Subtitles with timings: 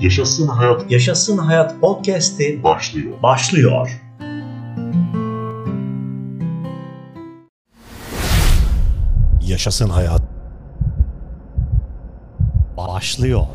[0.00, 3.22] Yaşasın Hayat Yaşasın Hayat Podcast'i başlıyor.
[3.22, 4.00] başlıyor.
[9.42, 10.22] Yaşasın Hayat
[12.76, 13.46] başlıyor.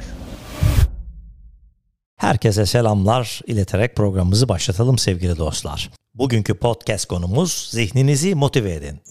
[2.18, 5.92] Herkese selamlar ileterek programımızı başlatalım sevgili dostlar.
[6.14, 9.02] Bugünkü podcast konumuz zihninizi motive edin.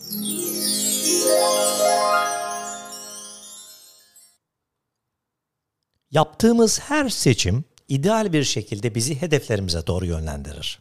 [6.15, 10.79] Yaptığımız her seçim ideal bir şekilde bizi hedeflerimize doğru yönlendirir.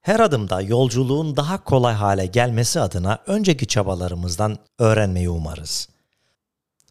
[0.00, 5.88] Her adımda yolculuğun daha kolay hale gelmesi adına önceki çabalarımızdan öğrenmeyi umarız.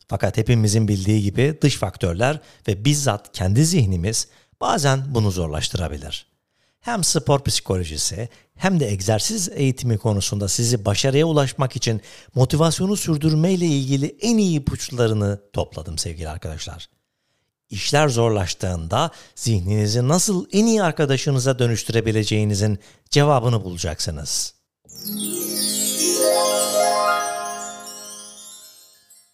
[0.07, 4.27] Fakat hepimizin bildiği gibi dış faktörler ve bizzat kendi zihnimiz
[4.61, 6.25] bazen bunu zorlaştırabilir.
[6.79, 12.01] Hem spor psikolojisi hem de egzersiz eğitimi konusunda sizi başarıya ulaşmak için
[12.35, 16.89] motivasyonu sürdürmeyle ilgili en iyi ipuçlarını topladım sevgili arkadaşlar.
[17.71, 24.53] İşler zorlaştığında zihninizi nasıl en iyi arkadaşınıza dönüştürebileceğinizin cevabını bulacaksınız.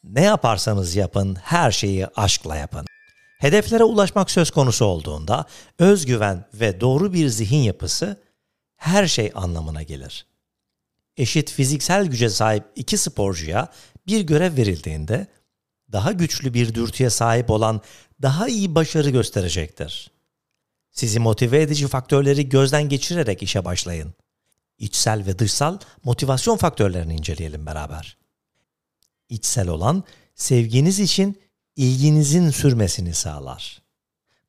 [0.04, 2.86] Ne yaparsanız yapın, her şeyi aşkla yapın.
[3.40, 5.46] Hedeflere ulaşmak söz konusu olduğunda
[5.80, 8.22] özgüven ve doğru bir zihin yapısı
[8.76, 10.26] her şey anlamına gelir.
[11.18, 13.68] Eşit fiziksel güce sahip iki sporcuya
[14.08, 15.28] bir görev verildiğinde
[15.92, 17.82] daha güçlü bir dürtüye sahip olan
[18.22, 20.12] daha iyi başarı gösterecektir.
[20.92, 24.14] Sizi motive edici faktörleri gözden geçirerek işe başlayın.
[24.78, 28.18] İçsel ve dışsal motivasyon faktörlerini inceleyelim beraber.
[29.30, 30.04] İçsel olan
[30.36, 31.40] sevginiz için
[31.76, 33.82] ilginizin sürmesini sağlar.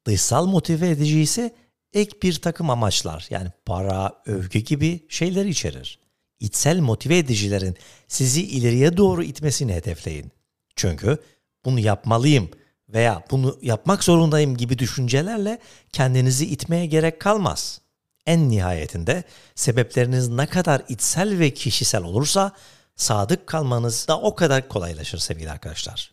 [0.05, 1.55] Dışsal motive edici ise
[1.92, 5.98] ek bir takım amaçlar yani para, övgü gibi şeyler içerir.
[6.41, 7.77] İçsel motive edicilerin
[8.09, 10.33] sizi ileriye doğru itmesini hedefleyin.
[10.79, 11.19] Çünkü
[11.65, 12.51] bunu yapmalıyım
[12.89, 15.59] veya bunu yapmak zorundayım gibi düşüncelerle
[15.93, 17.81] kendinizi itmeye gerek kalmaz.
[18.27, 19.25] En nihayetinde
[19.55, 22.53] sebepleriniz ne kadar içsel ve kişisel olursa
[22.97, 26.12] sadık kalmanız da o kadar kolaylaşır sevgili arkadaşlar.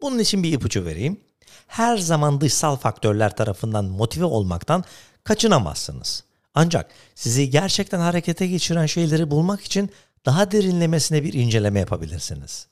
[0.00, 1.20] Bunun için bir ipucu vereyim.
[1.66, 4.84] Her zaman dışsal faktörler tarafından motive olmaktan
[5.24, 6.24] kaçınamazsınız.
[6.54, 9.90] Ancak sizi gerçekten harekete geçiren şeyleri bulmak için
[10.26, 12.69] daha derinlemesine bir inceleme yapabilirsiniz.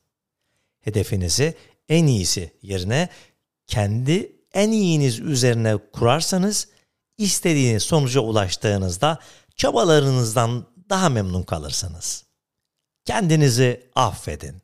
[0.88, 1.54] Hedefinizi
[1.88, 3.08] en iyisi yerine
[3.66, 6.68] kendi en iyiniz üzerine kurarsanız
[7.18, 9.18] istediğiniz sonuca ulaştığınızda
[9.56, 12.24] çabalarınızdan daha memnun kalırsınız.
[13.04, 14.62] Kendinizi affedin.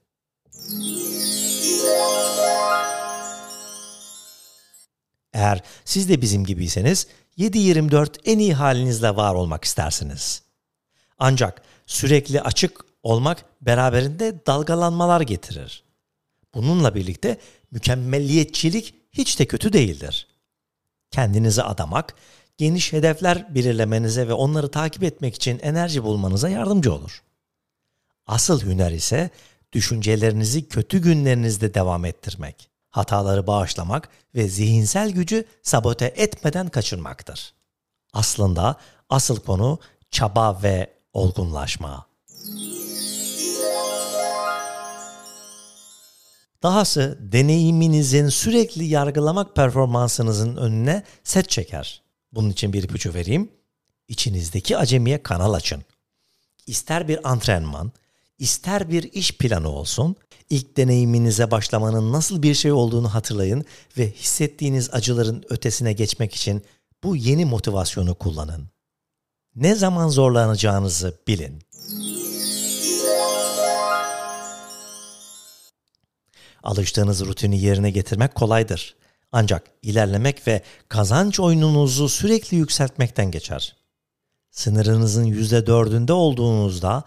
[5.32, 7.06] Eğer siz de bizim gibiyseniz
[7.38, 10.42] 7-24 en iyi halinizle var olmak istersiniz.
[11.18, 15.84] Ancak sürekli açık olmak beraberinde dalgalanmalar getirir.
[16.54, 17.38] Bununla birlikte
[17.70, 20.26] mükemmelliyetçilik hiç de kötü değildir.
[21.10, 22.14] Kendinizi adamak,
[22.56, 27.22] geniş hedefler belirlemenize ve onları takip etmek için enerji bulmanıza yardımcı olur.
[28.26, 29.30] Asıl hüner ise
[29.72, 37.54] düşüncelerinizi kötü günlerinizde devam ettirmek, hataları bağışlamak ve zihinsel gücü sabote etmeden kaçırmaktır.
[38.12, 38.76] Aslında
[39.08, 39.78] asıl konu
[40.10, 42.06] çaba ve olgunlaşma.
[46.64, 52.02] Dahası deneyiminizin sürekli yargılamak performansınızın önüne set çeker.
[52.32, 53.50] Bunun için bir ipucu vereyim.
[54.08, 55.82] İçinizdeki acemiye kanal açın.
[56.66, 57.92] İster bir antrenman,
[58.38, 60.16] ister bir iş planı olsun,
[60.50, 63.64] ilk deneyiminize başlamanın nasıl bir şey olduğunu hatırlayın
[63.98, 66.62] ve hissettiğiniz acıların ötesine geçmek için
[67.02, 68.68] bu yeni motivasyonu kullanın.
[69.56, 71.62] Ne zaman zorlanacağınızı bilin.
[76.64, 78.96] Alıştığınız rutini yerine getirmek kolaydır.
[79.32, 83.76] Ancak ilerlemek ve kazanç oyununuzu sürekli yükseltmekten geçer.
[84.50, 87.04] Sınırınızın %4'ünde olduğunuzda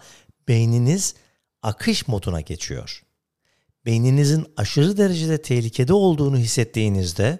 [0.48, 1.14] beyniniz
[1.62, 3.02] akış moduna geçiyor.
[3.86, 7.38] Beyninizin aşırı derecede tehlikede olduğunu hissettiğinizde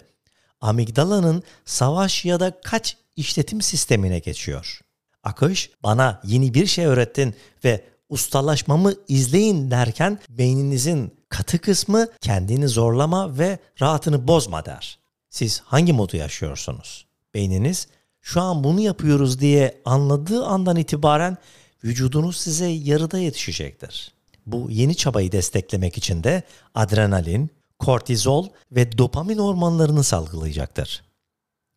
[0.60, 4.80] amigdalanın savaş ya da kaç işletim sistemine geçiyor.
[5.22, 7.34] Akış bana yeni bir şey öğrettin
[7.64, 14.98] ve ustalaşmamı izleyin derken beyninizin katı kısmı kendini zorlama ve rahatını bozma der.
[15.30, 17.06] Siz hangi modu yaşıyorsunuz?
[17.34, 17.88] Beyniniz
[18.20, 21.36] şu an bunu yapıyoruz diye anladığı andan itibaren
[21.84, 24.12] vücudunuz size yarıda yetişecektir.
[24.46, 26.42] Bu yeni çabayı desteklemek için de
[26.74, 31.02] adrenalin, kortizol ve dopamin hormonlarını salgılayacaktır.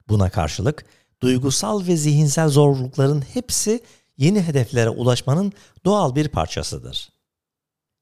[0.10, 0.86] Buna karşılık
[1.22, 3.82] duygusal ve zihinsel zorlukların hepsi
[4.18, 5.54] yeni hedeflere ulaşmanın
[5.86, 7.10] doğal bir parçasıdır.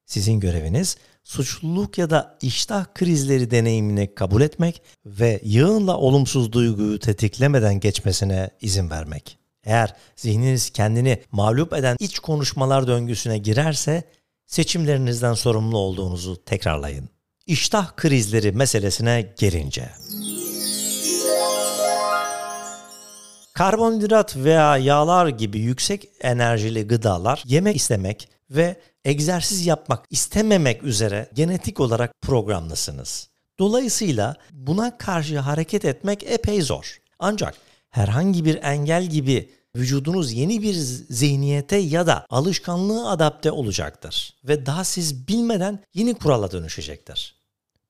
[0.09, 7.79] Sizin göreviniz suçluluk ya da iştah krizleri deneyimini kabul etmek ve yığınla olumsuz duyguyu tetiklemeden
[7.79, 9.37] geçmesine izin vermek.
[9.63, 14.03] Eğer zihniniz kendini mağlup eden iç konuşmalar döngüsüne girerse
[14.45, 17.09] seçimlerinizden sorumlu olduğunuzu tekrarlayın.
[17.45, 19.89] İştah krizleri meselesine gelince.
[23.53, 31.79] Karbonhidrat veya yağlar gibi yüksek enerjili gıdalar yemek istemek ve egzersiz yapmak istememek üzere genetik
[31.79, 33.29] olarak programlısınız.
[33.59, 36.97] Dolayısıyla buna karşı hareket etmek epey zor.
[37.19, 37.55] Ancak
[37.89, 44.83] herhangi bir engel gibi vücudunuz yeni bir zihniyete ya da alışkanlığı adapte olacaktır ve daha
[44.83, 47.35] siz bilmeden yeni kurala dönüşecektir.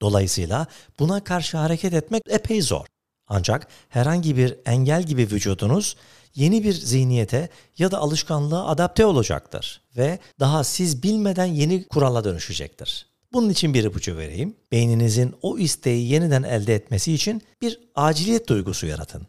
[0.02, 0.68] Dolayısıyla
[1.00, 2.86] buna karşı hareket etmek epey zor.
[3.28, 5.96] Ancak herhangi bir engel gibi vücudunuz
[6.36, 13.06] yeni bir zihniyete ya da alışkanlığa adapte olacaktır ve daha siz bilmeden yeni kurala dönüşecektir.
[13.34, 14.56] Bunun için bir ipucu vereyim.
[14.72, 19.28] Beyninizin o isteği yeniden elde etmesi için bir aciliyet duygusu yaratın.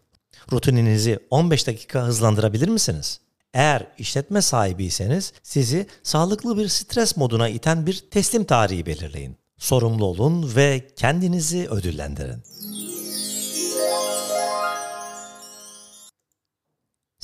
[0.53, 3.21] Rutininizi 15 dakika hızlandırabilir misiniz?
[3.55, 9.37] Eğer işletme sahibiyseniz sizi sağlıklı bir stres moduna iten bir teslim tarihi belirleyin.
[9.59, 12.43] Sorumlu olun ve kendinizi ödüllendirin.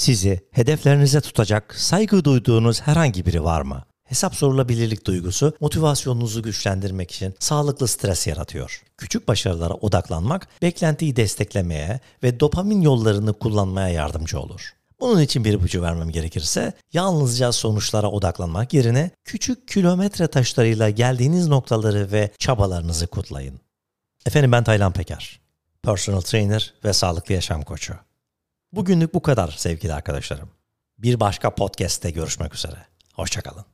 [0.06, 3.85] Sizi hedeflerinize tutacak saygı duyduğunuz herhangi biri var mı?
[4.05, 8.82] Hesap sorulabilirlik duygusu motivasyonunuzu güçlendirmek için sağlıklı stres yaratıyor.
[8.97, 14.75] Küçük başarılara odaklanmak beklentiyi desteklemeye ve dopamin yollarını kullanmaya yardımcı olur.
[15.00, 22.12] Bunun için bir ipucu vermem gerekirse yalnızca sonuçlara odaklanmak yerine küçük kilometre taşlarıyla geldiğiniz noktaları
[22.12, 23.61] ve çabalarınızı kutlayın.
[24.26, 25.41] Efendim ben Taylan Peker,
[25.82, 28.06] personal trainer ve sağlıklı yaşam koçu.
[28.73, 30.51] Bugünlük bu kadar sevgili arkadaşlarım.
[30.99, 32.87] Bir başka podcast'te görüşmek üzere.
[33.15, 33.67] Hoşçakalın.